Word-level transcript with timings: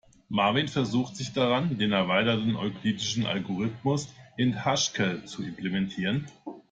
Marvin 0.31 0.67
versucht 0.67 1.15
sich 1.15 1.31
daran, 1.31 1.77
den 1.77 1.91
erweiterten 1.91 2.55
euklidischen 2.55 3.27
Algorithmus 3.27 4.11
in 4.35 4.65
Haskell 4.65 5.25
zu 5.25 5.43
implementieren. 5.43 6.25